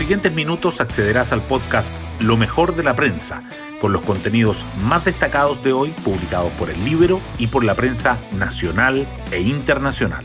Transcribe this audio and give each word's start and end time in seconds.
siguientes 0.00 0.32
minutos 0.32 0.80
accederás 0.80 1.30
al 1.30 1.42
podcast 1.42 1.92
Lo 2.20 2.38
mejor 2.38 2.74
de 2.74 2.82
la 2.82 2.96
prensa, 2.96 3.42
con 3.82 3.92
los 3.92 4.00
contenidos 4.00 4.64
más 4.82 5.04
destacados 5.04 5.62
de 5.62 5.74
hoy 5.74 5.90
publicados 6.02 6.50
por 6.52 6.70
el 6.70 6.82
Libro 6.86 7.20
y 7.38 7.48
por 7.48 7.64
la 7.64 7.74
prensa 7.74 8.16
nacional 8.38 9.06
e 9.30 9.42
internacional. 9.42 10.24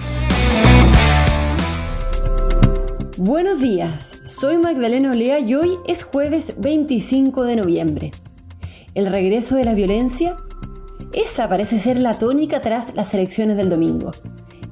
Buenos 3.18 3.60
días, 3.60 4.18
soy 4.24 4.58
Magdalena 4.60 5.12
Olea 5.12 5.40
y 5.40 5.56
hoy 5.56 5.74
es 5.90 6.06
jueves 6.06 6.54
25 6.58 7.44
de 7.44 7.58
noviembre. 7.58 8.12
¿El 8.94 9.08
regreso 9.08 9.56
de 9.56 9.66
la 9.66 9.74
violencia? 9.74 10.38
Esa 11.12 11.50
parece 11.50 11.80
ser 11.80 11.98
la 12.00 12.18
tónica 12.18 12.62
tras 12.62 12.96
las 12.96 13.14
elecciones 13.14 13.58
del 13.58 13.68
domingo. 13.68 14.12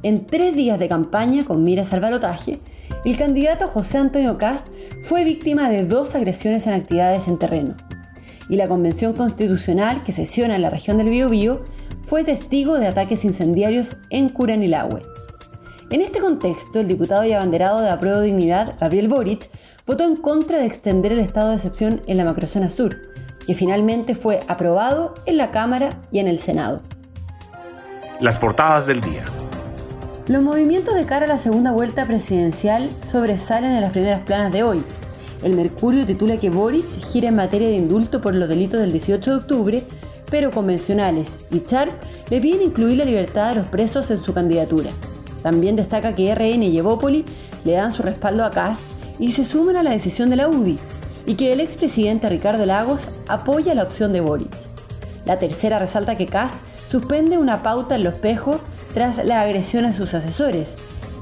En 0.01 0.25
tres 0.25 0.55
días 0.55 0.79
de 0.79 0.87
campaña 0.87 1.43
con 1.43 1.65
miras 1.65 1.91
al 1.91 1.99
balotaje, 1.99 2.59
el 3.03 3.17
candidato 3.17 3.67
José 3.67 3.97
Antonio 3.97 4.37
Cast 4.37 4.65
fue 5.03 5.23
víctima 5.23 5.69
de 5.69 5.83
dos 5.83 6.15
agresiones 6.15 6.65
en 6.65 6.73
actividades 6.73 7.27
en 7.27 7.37
terreno. 7.37 7.75
Y 8.49 8.55
la 8.55 8.67
Convención 8.67 9.13
Constitucional 9.13 10.01
que 10.03 10.11
sesiona 10.11 10.55
en 10.55 10.61
la 10.61 10.69
región 10.69 10.97
del 10.97 11.09
Biobío 11.09 11.63
fue 12.05 12.23
testigo 12.23 12.77
de 12.77 12.87
ataques 12.87 13.25
incendiarios 13.25 13.97
en 14.09 14.29
Curanilahue. 14.29 15.01
En 15.89 16.01
este 16.01 16.19
contexto, 16.19 16.79
el 16.79 16.87
diputado 16.87 17.23
y 17.25 17.33
abanderado 17.33 17.81
de 17.81 17.89
Apruebo 17.89 18.21
Dignidad, 18.21 18.75
Gabriel 18.79 19.07
Boric, 19.07 19.49
votó 19.85 20.05
en 20.05 20.15
contra 20.15 20.57
de 20.57 20.65
extender 20.65 21.11
el 21.11 21.19
estado 21.19 21.49
de 21.49 21.55
excepción 21.55 22.01
en 22.07 22.17
la 22.17 22.25
macrozona 22.25 22.69
sur, 22.69 22.97
que 23.45 23.53
finalmente 23.53 24.15
fue 24.15 24.39
aprobado 24.47 25.13
en 25.25 25.37
la 25.37 25.51
Cámara 25.51 25.89
y 26.11 26.19
en 26.19 26.27
el 26.27 26.39
Senado. 26.39 26.81
Las 28.19 28.37
portadas 28.37 28.87
del 28.87 29.01
día. 29.01 29.25
Los 30.27 30.41
movimientos 30.41 30.95
de 30.95 31.05
cara 31.05 31.25
a 31.25 31.27
la 31.27 31.37
segunda 31.37 31.73
vuelta 31.73 32.05
presidencial 32.05 32.89
sobresalen 33.11 33.71
en 33.71 33.81
las 33.81 33.91
primeras 33.91 34.21
planas 34.21 34.53
de 34.53 34.63
hoy. 34.63 34.81
El 35.43 35.53
Mercurio 35.53 36.05
titula 36.05 36.37
que 36.37 36.49
Boric 36.49 36.89
gira 37.11 37.27
en 37.27 37.35
materia 37.35 37.67
de 37.67 37.75
indulto 37.75 38.21
por 38.21 38.33
los 38.33 38.47
delitos 38.47 38.79
del 38.79 38.93
18 38.93 39.31
de 39.31 39.35
octubre, 39.35 39.83
pero 40.31 40.51
convencionales 40.51 41.27
y 41.51 41.59
Charp 41.59 41.91
le 42.29 42.39
piden 42.39 42.61
incluir 42.61 42.99
la 42.99 43.05
libertad 43.05 43.49
de 43.49 43.55
los 43.55 43.67
presos 43.67 44.09
en 44.11 44.17
su 44.17 44.33
candidatura. 44.33 44.91
También 45.41 45.75
destaca 45.75 46.13
que 46.13 46.33
RN 46.33 46.63
y 46.63 46.77
Evópoli 46.77 47.25
le 47.65 47.73
dan 47.73 47.91
su 47.91 48.01
respaldo 48.01 48.45
a 48.45 48.51
Kass 48.51 48.79
y 49.19 49.33
se 49.33 49.43
suman 49.43 49.75
a 49.75 49.83
la 49.83 49.91
decisión 49.91 50.29
de 50.29 50.37
la 50.37 50.47
UDI, 50.47 50.79
y 51.25 51.35
que 51.35 51.51
el 51.51 51.59
expresidente 51.59 52.29
Ricardo 52.29 52.65
Lagos 52.65 53.09
apoya 53.27 53.75
la 53.75 53.83
opción 53.83 54.13
de 54.13 54.21
Boric. 54.21 54.53
La 55.25 55.37
tercera 55.37 55.79
resalta 55.79 56.15
que 56.15 56.27
Kass 56.27 56.53
suspende 56.89 57.37
una 57.37 57.61
pauta 57.61 57.95
en 57.95 58.05
los 58.05 58.13
espejos 58.13 58.61
tras 58.93 59.23
la 59.23 59.41
agresión 59.41 59.85
a 59.85 59.93
sus 59.93 60.13
asesores 60.13 60.75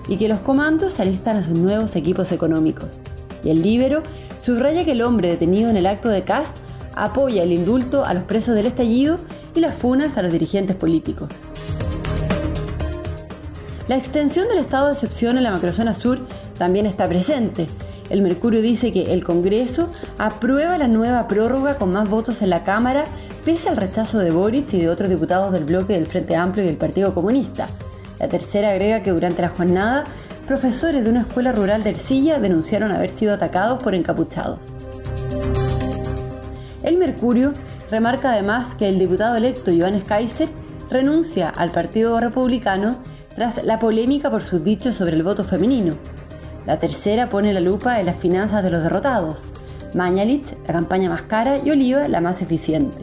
y 0.08 0.18
que 0.18 0.28
los 0.28 0.40
comandos 0.40 1.00
alistan 1.00 1.38
a 1.38 1.44
sus 1.44 1.58
nuevos 1.58 1.96
equipos 1.96 2.32
económicos. 2.32 3.00
Y 3.44 3.50
el 3.50 3.62
Libero 3.62 4.04
subraya 4.40 4.84
que 4.84 4.92
el 4.92 5.02
hombre 5.02 5.30
detenido 5.30 5.70
en 5.70 5.78
el 5.78 5.86
acto 5.86 6.10
de 6.10 6.24
Cast 6.24 6.56
apoya 6.96 7.44
el 7.44 7.54
indulto 7.54 8.04
a 8.06 8.14
los 8.14 8.24
presos 8.24 8.56
del 8.56 8.66
estallido 8.66 9.18
y 9.56 9.60
las 9.60 9.76
funas 9.76 10.18
a 10.18 10.22
los 10.22 10.32
dirigentes 10.32 10.76
políticos. 10.76 11.30
La 13.88 13.98
extensión 13.98 14.48
del 14.48 14.60
estado 14.60 14.88
de 14.88 14.94
excepción 14.94 15.38
en 15.38 15.44
la 15.44 15.52
macrozona 15.52 15.94
sur 15.94 16.20
también 16.58 16.86
está 16.86 17.08
presente. 17.08 17.68
El 18.10 18.22
Mercurio 18.22 18.62
dice 18.62 18.92
que 18.92 19.14
el 19.14 19.24
Congreso 19.24 19.90
aprueba 20.18 20.78
la 20.78 20.88
nueva 20.88 21.28
prórroga 21.28 21.78
con 21.78 21.92
más 21.92 22.10
votos 22.10 22.42
en 22.42 22.50
la 22.50 22.64
Cámara 22.64 23.06
pese 23.44 23.70
al 23.70 23.78
rechazo 23.78 24.20
de 24.20 24.32
Boric 24.32 24.74
y 24.74 24.82
de 24.82 24.90
otros 24.90 25.10
diputados 25.10 25.52
del 25.52 25.66
bloque 25.66 25.94
del 25.94 26.06
Frente 26.06 26.36
Amplio 26.36 26.64
y 26.64 26.68
del 26.68 26.78
Partido 26.78 27.14
Comunista. 27.14 27.68
La 28.20 28.30
tercera 28.30 28.70
agrega 28.70 29.02
que 29.02 29.12
durante 29.12 29.42
la 29.42 29.50
jornada, 29.50 30.04
profesores 30.48 31.04
de 31.04 31.10
una 31.10 31.22
escuela 31.22 31.52
rural 31.52 31.82
de 31.84 31.92
Ercilla 31.92 32.40
denunciaron 32.40 32.92
haber 32.92 33.18
sido 33.18 33.34
atacados 33.34 33.82
por 33.82 33.96
encapuchados. 33.96 34.60
El 36.84 36.98
Mercurio 36.98 37.54
remarca 37.90 38.32
además 38.32 38.76
que 38.76 38.90
el 38.90 39.00
diputado 39.00 39.36
electo 39.36 39.72
Johannes 39.76 40.04
Kaiser 40.04 40.50
renuncia 40.90 41.50
al 41.50 41.72
Partido 41.72 42.20
Republicano 42.20 43.00
tras 43.36 43.64
la 43.64 43.80
polémica 43.80 44.30
por 44.30 44.44
sus 44.44 44.64
dichos 44.64 44.96
sobre 44.96 45.16
el 45.16 45.24
voto 45.24 45.44
femenino. 45.44 45.96
La 46.68 46.78
tercera 46.78 47.30
pone 47.30 47.54
la 47.54 47.60
lupa 47.60 48.00
en 48.00 48.06
las 48.06 48.20
finanzas 48.20 48.62
de 48.62 48.70
los 48.70 48.84
derrotados. 48.84 49.46
Mañalich, 49.96 50.56
la 50.68 50.74
campaña 50.74 51.10
más 51.10 51.24
cara, 51.24 51.58
y 51.58 51.72
Oliva, 51.72 52.08
la 52.08 52.22
más 52.22 52.42
eficiente 52.42 53.00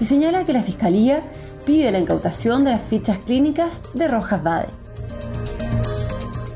y 0.00 0.06
señala 0.06 0.44
que 0.44 0.52
la 0.52 0.62
Fiscalía 0.62 1.20
pide 1.64 1.92
la 1.92 1.98
incautación 1.98 2.64
de 2.64 2.72
las 2.72 2.82
fichas 2.82 3.18
clínicas 3.18 3.80
de 3.94 4.08
Rojas 4.08 4.42
Bade. 4.42 4.68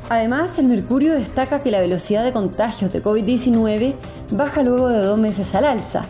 Además, 0.09 0.59
el 0.59 0.67
Mercurio 0.67 1.15
destaca 1.15 1.63
que 1.63 1.71
la 1.71 1.81
velocidad 1.81 2.25
de 2.25 2.33
contagios 2.33 2.93
de 2.93 3.03
COVID-19 3.03 3.95
baja 4.31 4.63
luego 4.63 4.89
de 4.89 4.99
dos 4.99 5.19
meses 5.19 5.55
al 5.55 5.65
alza. 5.65 6.07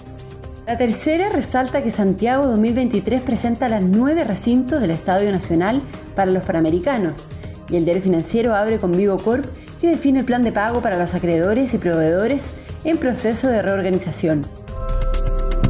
La 0.66 0.78
tercera 0.78 1.28
resalta 1.28 1.82
que 1.82 1.90
Santiago 1.90 2.46
2023 2.46 3.20
presenta 3.20 3.68
las 3.68 3.84
nueve 3.84 4.24
recintos 4.24 4.80
del 4.80 4.92
Estadio 4.92 5.30
Nacional 5.30 5.82
para 6.16 6.30
los 6.30 6.44
Panamericanos 6.44 7.26
y 7.68 7.76
el 7.76 7.84
diario 7.84 8.02
financiero 8.02 8.54
abre 8.54 8.78
con 8.78 8.92
Vivo 8.92 9.16
Corp 9.16 9.44
que 9.80 9.88
define 9.88 10.20
el 10.20 10.24
plan 10.24 10.42
de 10.42 10.52
pago 10.52 10.80
para 10.80 10.98
los 10.98 11.14
acreedores 11.14 11.74
y 11.74 11.78
proveedores 11.78 12.44
en 12.84 12.96
proceso 12.96 13.48
de 13.48 13.62
reorganización. 13.62 14.46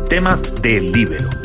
Temas 0.08 0.62
del 0.62 0.92
Libero. 0.92 1.43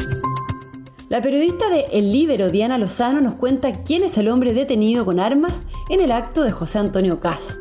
La 1.09 1.23
periodista 1.23 1.71
de 1.71 1.87
El 1.91 2.11
Libero, 2.11 2.51
Diana 2.51 2.77
Lozano, 2.77 3.19
nos 3.19 3.33
cuenta 3.33 3.71
quién 3.71 4.03
es 4.03 4.15
el 4.17 4.27
hombre 4.27 4.53
detenido 4.53 5.05
con 5.05 5.19
armas 5.19 5.61
en 5.89 6.01
el 6.01 6.11
acto 6.11 6.43
de 6.43 6.51
José 6.51 6.77
Antonio 6.77 7.19
Cast. 7.19 7.53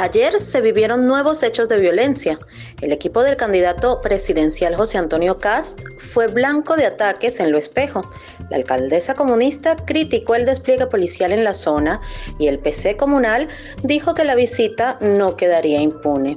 Ayer 0.00 0.40
se 0.40 0.60
vivieron 0.60 1.06
nuevos 1.06 1.44
hechos 1.44 1.68
de 1.68 1.78
violencia. 1.78 2.40
El 2.80 2.90
equipo 2.90 3.22
del 3.22 3.36
candidato 3.36 4.00
presidencial 4.00 4.74
José 4.74 4.98
Antonio 4.98 5.38
Cast 5.38 5.80
fue 5.98 6.26
blanco 6.26 6.74
de 6.74 6.86
ataques 6.86 7.38
en 7.38 7.52
lo 7.52 7.58
espejo. 7.58 8.02
La 8.50 8.56
alcaldesa 8.56 9.14
comunista 9.14 9.76
criticó 9.76 10.34
el 10.34 10.44
despliegue 10.44 10.86
policial 10.86 11.30
en 11.30 11.44
la 11.44 11.54
zona 11.54 12.00
y 12.40 12.48
el 12.48 12.58
PC 12.58 12.96
comunal 12.96 13.46
dijo 13.84 14.14
que 14.14 14.24
la 14.24 14.34
visita 14.34 14.98
no 15.00 15.36
quedaría 15.36 15.80
impune. 15.80 16.36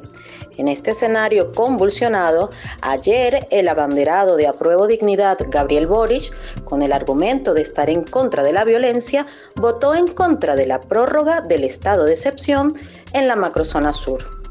En 0.57 0.67
este 0.67 0.91
escenario 0.91 1.55
convulsionado, 1.55 2.51
ayer 2.81 3.47
el 3.51 3.69
abanderado 3.69 4.35
de 4.35 4.47
Apruebo 4.47 4.87
Dignidad, 4.87 5.37
Gabriel 5.49 5.87
Boric, 5.87 6.33
con 6.63 6.81
el 6.81 6.93
argumento 6.93 7.53
de 7.53 7.61
estar 7.61 7.89
en 7.89 8.03
contra 8.03 8.43
de 8.43 8.53
la 8.53 8.63
violencia, 8.63 9.27
votó 9.55 9.95
en 9.95 10.07
contra 10.07 10.55
de 10.55 10.65
la 10.65 10.81
prórroga 10.81 11.41
del 11.41 11.63
estado 11.63 12.05
de 12.05 12.13
excepción 12.13 12.75
en 13.13 13.27
la 13.27 13.35
macrozona 13.35 13.93
sur. 13.93 14.41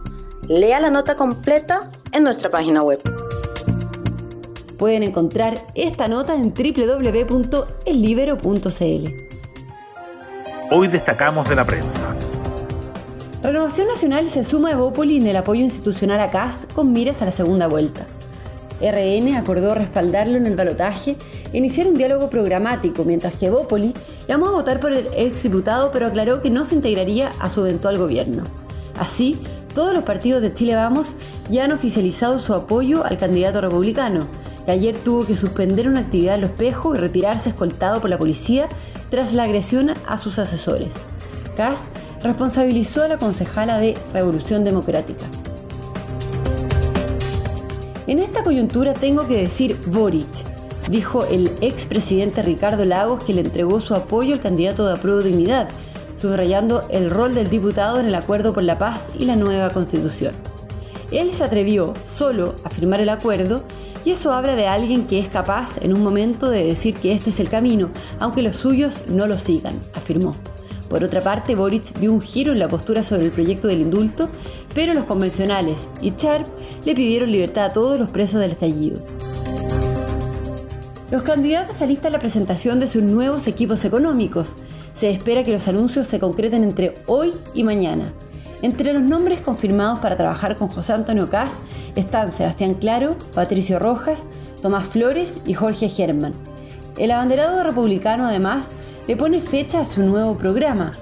Lea 0.49 0.81
la 0.81 0.91
nota 0.91 1.17
completa 1.17 1.91
en 2.13 2.25
nuestra 2.25 2.51
página 2.51 2.83
web. 2.83 3.01
Pueden 4.79 5.03
encontrar 5.03 5.63
esta 5.75 6.09
nota 6.09 6.35
en 6.35 6.55
www.ellibero.cl. 6.55 9.31
Hoy 10.73 10.89
destacamos 10.89 11.49
de 11.49 11.55
la 11.55 11.67
prensa. 11.67 12.17
Renovación 13.43 13.89
Nacional 13.89 14.29
se 14.29 14.45
suma 14.45 14.69
a 14.69 14.73
Evópoli 14.73 15.17
en 15.17 15.27
el 15.27 15.37
apoyo 15.37 15.63
institucional 15.63 16.21
a 16.21 16.31
CAS 16.31 16.67
con 16.75 16.93
miras 16.93 17.23
a 17.23 17.25
la 17.25 17.33
segunda 17.33 17.69
vuelta. 17.69 18.07
RN 18.83 19.35
acordó 19.35 19.75
respaldarlo 19.75 20.37
en 20.37 20.45
el 20.45 20.57
balotaje 20.57 21.17
e 21.51 21.57
iniciar 21.57 21.87
un 21.87 21.95
diálogo 21.95 22.29
programático, 22.29 23.05
mientras 23.05 23.37
que 23.37 23.47
Evópoli 23.47 23.95
llamó 24.29 24.49
a 24.49 24.53
votar 24.53 24.79
por 24.79 24.93
el 24.93 25.09
exdiputado 25.17 25.91
pero 25.91 26.07
aclaró 26.07 26.43
que 26.43 26.51
no 26.51 26.67
se 26.67 26.75
integraría 26.75 27.33
a 27.41 27.49
su 27.49 27.63
eventual 27.63 27.97
gobierno. 27.97 28.43
Así, 28.99 29.41
todos 29.75 29.95
los 29.95 30.05
partidos 30.05 30.43
de 30.43 30.53
Chile 30.53 30.75
Vamos 30.75 31.15
ya 31.49 31.65
han 31.65 31.73
oficializado 31.73 32.41
su 32.41 32.53
apoyo 32.53 33.07
al 33.07 33.17
candidato 33.17 33.63
republicano, 33.63 34.27
que 34.67 34.73
ayer 34.73 34.97
tuvo 34.97 35.25
que 35.25 35.35
suspender 35.35 35.89
una 35.89 36.01
actividad 36.01 36.35
en 36.35 36.43
Los 36.43 36.51
Espejos 36.51 36.95
y 36.95 37.01
retirarse 37.01 37.49
escoltado 37.49 38.03
por 38.03 38.11
la 38.11 38.19
policía 38.19 38.69
tras 39.09 39.33
la 39.33 39.45
agresión 39.45 39.95
a 40.07 40.19
sus 40.19 40.39
asesores. 40.39 40.91
Cast 41.57 41.85
responsabilizó 42.23 43.03
a 43.03 43.09
la 43.09 43.19
concejala 43.19 43.79
de 43.79 43.97
Revolución 44.13 44.65
Democrática. 44.65 45.27
En 48.07 48.19
esta 48.19 48.43
coyuntura 48.43 48.93
tengo 48.95 49.27
que 49.27 49.43
decir 49.43 49.79
Boric, 49.87 50.27
dijo 50.89 51.25
el 51.27 51.51
expresidente 51.61 52.43
Ricardo 52.43 52.85
Lagos 52.85 53.23
que 53.23 53.35
le 53.35 53.43
entregó 53.43 53.81
su 53.81 53.95
apoyo 53.95 54.35
al 54.35 54.41
candidato 54.41 54.87
de 54.87 54.95
Apruebo 54.95 55.23
Dignidad, 55.23 55.69
subrayando 56.21 56.83
el 56.91 57.11
rol 57.11 57.35
del 57.35 57.49
diputado 57.49 58.01
en 58.01 58.07
el 58.07 58.15
acuerdo 58.15 58.53
por 58.53 58.65
la 58.65 58.79
paz 58.79 59.03
y 59.19 59.25
la 59.25 59.37
nueva 59.37 59.71
constitución. 59.71 60.35
Él 61.13 61.33
se 61.33 61.45
atrevió 61.45 61.95
solo 62.05 62.55
a 62.65 62.71
firmar 62.71 63.01
el 63.01 63.09
acuerdo 63.09 63.63
y 64.05 64.11
eso 64.11 64.33
habla 64.33 64.55
de 64.55 64.67
alguien 64.67 65.07
que 65.07 65.19
es 65.19 65.29
capaz 65.29 65.79
en 65.81 65.93
un 65.93 66.03
momento 66.03 66.51
de 66.51 66.65
decir 66.65 66.95
que 66.95 67.13
este 67.13 67.31
es 67.31 67.41
el 67.41 67.49
camino, 67.49 67.91
aunque 68.19 68.43
los 68.43 68.57
suyos 68.57 69.03
no 69.09 69.27
lo 69.27 69.39
sigan, 69.39 69.79
afirmó. 69.95 70.35
Por 70.91 71.05
otra 71.05 71.21
parte, 71.21 71.55
Boric 71.55 71.99
dio 72.01 72.13
un 72.13 72.21
giro 72.21 72.53
en 72.53 72.59
la 72.59 72.67
postura 72.67 73.05
sobre 73.05 73.25
el 73.25 73.31
proyecto 73.31 73.69
del 73.69 73.81
indulto, 73.81 74.29
pero 74.75 74.93
los 74.93 75.05
convencionales 75.05 75.77
y 76.03 76.17
Charp 76.17 76.49
le 76.85 76.97
pidieron 76.97 77.31
libertad 77.31 77.67
a 77.67 77.73
todos 77.73 77.99
los 77.99 78.11
presos 78.11 78.41
del 78.41 78.51
estallido. 78.51 79.01
Los 81.13 81.23
candidatos 81.23 81.81
alistan 81.81 82.11
la 82.11 82.19
presentación 82.19 82.81
de 82.81 82.89
sus 82.89 83.05
nuevos 83.05 83.47
equipos 83.47 83.85
económicos. 83.85 84.57
Se 84.97 85.11
espera 85.11 85.45
que 85.45 85.53
los 85.53 85.69
anuncios 85.69 86.09
se 86.09 86.19
concreten 86.19 86.65
entre 86.65 86.95
hoy 87.07 87.33
y 87.55 87.63
mañana. 87.63 88.13
Entre 88.61 88.93
los 88.93 89.03
nombres 89.03 89.41
confirmados 89.41 90.01
para 90.01 90.17
trabajar 90.17 90.57
con 90.57 90.69
José 90.69 90.93
Antonio 90.93 91.31
Caz 91.31 91.51
están 91.95 92.33
Sebastián 92.33 92.75
Claro, 92.75 93.17
Patricio 93.35 93.79
Rojas, 93.79 94.25
Tomás 94.61 94.87
Flores 94.87 95.35
y 95.47 95.55
Jorge 95.55 95.89
Germán. 95.89 96.35
El 96.99 97.13
abanderado 97.13 97.63
republicano 97.63 98.27
además 98.27 98.67
le 99.11 99.17
pone 99.17 99.41
fecha 99.41 99.81
a 99.81 99.85
su 99.85 100.05
nuevo 100.05 100.39
programa. 100.39 100.93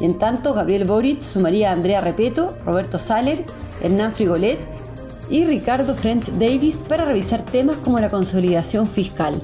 En 0.00 0.18
tanto, 0.18 0.52
Gabriel 0.52 0.84
Boric 0.84 1.22
sumaría 1.22 1.70
a 1.70 1.72
Andrea 1.72 2.00
Repeto, 2.00 2.56
Roberto 2.66 2.98
Saller, 2.98 3.44
Hernán 3.80 4.10
Frigolet 4.10 4.58
y 5.30 5.44
Ricardo 5.44 5.94
French 5.94 6.26
Davis 6.32 6.74
para 6.88 7.04
revisar 7.04 7.44
temas 7.44 7.76
como 7.76 8.00
la 8.00 8.10
consolidación 8.10 8.88
fiscal. 8.88 9.40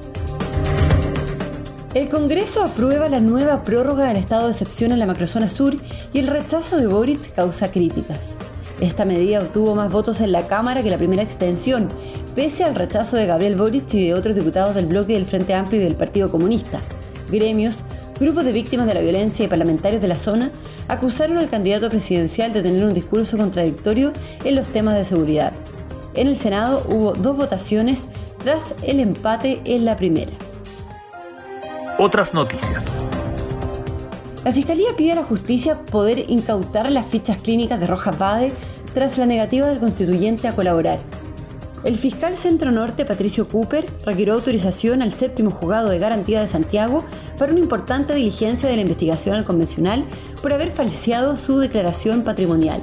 El 1.93 2.09
Congreso 2.09 2.61
aprueba 2.61 3.07
la 3.07 3.21
nueva 3.21 3.63
prórroga 3.63 4.07
del 4.07 4.17
estado 4.17 4.47
de 4.47 4.51
excepción 4.51 4.91
en 4.91 4.99
la 4.99 5.05
macrozona 5.05 5.49
sur 5.49 5.77
y 6.11 6.19
el 6.19 6.27
rechazo 6.27 6.75
de 6.75 6.87
Boric 6.87 7.33
causa 7.33 7.71
críticas. 7.71 8.19
Esta 8.81 9.05
medida 9.05 9.39
obtuvo 9.39 9.75
más 9.75 9.93
votos 9.93 10.19
en 10.19 10.33
la 10.33 10.45
Cámara 10.45 10.83
que 10.83 10.89
la 10.89 10.97
primera 10.97 11.23
extensión, 11.23 11.87
pese 12.35 12.65
al 12.65 12.75
rechazo 12.75 13.15
de 13.15 13.27
Gabriel 13.27 13.55
Boric 13.55 13.93
y 13.93 14.07
de 14.07 14.13
otros 14.13 14.35
diputados 14.35 14.75
del 14.75 14.87
bloque 14.87 15.13
del 15.13 15.25
Frente 15.25 15.53
Amplio 15.53 15.79
y 15.79 15.85
del 15.85 15.95
Partido 15.95 16.29
Comunista. 16.29 16.81
Gremios, 17.31 17.83
grupos 18.19 18.45
de 18.45 18.51
víctimas 18.51 18.87
de 18.87 18.93
la 18.93 18.99
violencia 19.01 19.45
y 19.45 19.47
parlamentarios 19.47 20.01
de 20.01 20.07
la 20.07 20.17
zona 20.17 20.51
acusaron 20.87 21.37
al 21.37 21.49
candidato 21.49 21.89
presidencial 21.89 22.53
de 22.53 22.61
tener 22.61 22.83
un 22.83 22.93
discurso 22.93 23.37
contradictorio 23.37 24.13
en 24.43 24.55
los 24.55 24.67
temas 24.67 24.95
de 24.95 25.05
seguridad. 25.05 25.53
En 26.15 26.27
el 26.27 26.37
Senado 26.37 26.83
hubo 26.89 27.13
dos 27.13 27.37
votaciones 27.37 28.07
tras 28.43 28.75
el 28.83 28.99
empate 28.99 29.61
en 29.65 29.85
la 29.85 29.95
primera. 29.95 30.31
Otras 31.97 32.33
noticias. 32.33 33.03
La 34.43 34.51
Fiscalía 34.51 34.89
pide 34.95 35.11
a 35.11 35.15
la 35.15 35.23
justicia 35.23 35.75
poder 35.75 36.29
incautar 36.29 36.89
las 36.91 37.05
fichas 37.07 37.41
clínicas 37.41 37.79
de 37.79 37.87
Rojas 37.87 38.17
Bade 38.17 38.51
tras 38.93 39.17
la 39.17 39.25
negativa 39.25 39.67
del 39.67 39.79
constituyente 39.79 40.47
a 40.47 40.55
colaborar. 40.55 40.99
El 41.85 41.95
fiscal 41.95 42.37
Centro 42.37 42.71
Norte, 42.71 43.05
Patricio 43.05 43.47
Cooper, 43.47 43.85
requirió 44.05 44.33
autorización 44.33 45.01
al 45.01 45.13
séptimo 45.13 45.49
juzgado 45.49 45.89
de 45.89 45.97
garantía 45.97 46.41
de 46.41 46.49
Santiago 46.49 47.05
para 47.37 47.53
una 47.53 47.61
importante 47.61 48.13
diligencia 48.13 48.67
de 48.67 48.75
la 48.75 48.81
investigación 48.81 49.37
al 49.37 49.45
convencional 49.45 50.03
por 50.41 50.51
haber 50.51 50.71
falseado 50.71 51.37
su 51.37 51.57
declaración 51.57 52.23
patrimonial. 52.23 52.81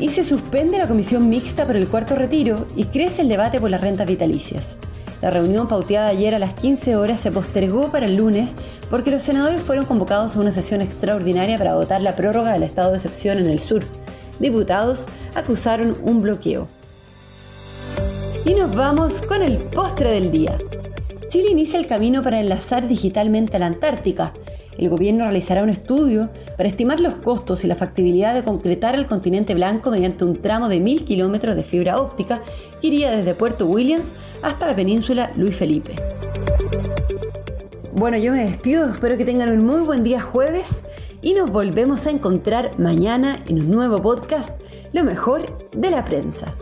Y 0.00 0.08
se 0.08 0.24
suspende 0.24 0.76
la 0.76 0.88
comisión 0.88 1.28
mixta 1.28 1.64
por 1.64 1.76
el 1.76 1.86
cuarto 1.86 2.16
retiro 2.16 2.66
y 2.74 2.86
crece 2.86 3.22
el 3.22 3.28
debate 3.28 3.60
por 3.60 3.70
las 3.70 3.80
rentas 3.80 4.08
vitalicias. 4.08 4.74
La 5.22 5.30
reunión 5.30 5.68
pauteada 5.68 6.08
ayer 6.08 6.34
a 6.34 6.40
las 6.40 6.54
15 6.54 6.96
horas 6.96 7.20
se 7.20 7.30
postergó 7.30 7.92
para 7.92 8.06
el 8.06 8.16
lunes 8.16 8.52
porque 8.90 9.12
los 9.12 9.22
senadores 9.22 9.62
fueron 9.62 9.86
convocados 9.86 10.34
a 10.34 10.40
una 10.40 10.50
sesión 10.50 10.82
extraordinaria 10.82 11.56
para 11.56 11.76
votar 11.76 12.02
la 12.02 12.16
prórroga 12.16 12.52
del 12.52 12.64
estado 12.64 12.90
de 12.90 12.96
excepción 12.96 13.38
en 13.38 13.46
el 13.46 13.60
sur. 13.60 13.84
Diputados 14.38 15.06
acusaron 15.34 15.96
un 16.02 16.22
bloqueo. 16.22 16.66
Y 18.44 18.54
nos 18.54 18.74
vamos 18.74 19.22
con 19.22 19.42
el 19.42 19.58
postre 19.58 20.10
del 20.10 20.30
día. 20.30 20.58
Chile 21.28 21.50
inicia 21.50 21.78
el 21.78 21.86
camino 21.86 22.22
para 22.22 22.40
enlazar 22.40 22.86
digitalmente 22.88 23.56
a 23.56 23.58
la 23.60 23.66
Antártica. 23.66 24.32
El 24.76 24.88
gobierno 24.88 25.24
realizará 25.24 25.62
un 25.62 25.70
estudio 25.70 26.30
para 26.56 26.68
estimar 26.68 27.00
los 27.00 27.14
costos 27.16 27.64
y 27.64 27.68
la 27.68 27.76
factibilidad 27.76 28.34
de 28.34 28.42
concretar 28.42 28.96
el 28.96 29.06
continente 29.06 29.54
blanco 29.54 29.90
mediante 29.90 30.24
un 30.24 30.40
tramo 30.42 30.68
de 30.68 30.80
mil 30.80 31.04
kilómetros 31.04 31.54
de 31.54 31.62
fibra 31.62 32.00
óptica 32.00 32.42
que 32.80 32.88
iría 32.88 33.10
desde 33.10 33.34
Puerto 33.34 33.66
Williams 33.66 34.08
hasta 34.42 34.66
la 34.66 34.76
península 34.76 35.30
Luis 35.36 35.56
Felipe. 35.56 35.94
Bueno, 37.92 38.16
yo 38.18 38.32
me 38.32 38.44
despido, 38.44 38.90
espero 38.90 39.16
que 39.16 39.24
tengan 39.24 39.50
un 39.50 39.64
muy 39.64 39.80
buen 39.82 40.02
día 40.02 40.20
jueves 40.20 40.82
y 41.24 41.32
nos 41.32 41.50
volvemos 41.50 42.06
a 42.06 42.10
encontrar 42.10 42.78
mañana 42.78 43.38
en 43.48 43.58
un 43.60 43.70
nuevo 43.70 44.00
podcast, 44.00 44.50
Lo 44.92 45.02
mejor 45.02 45.70
de 45.72 45.90
la 45.90 46.04
prensa. 46.04 46.54